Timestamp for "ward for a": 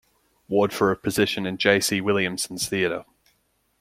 0.47-0.95